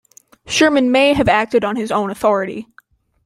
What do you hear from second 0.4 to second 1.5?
Sherman may have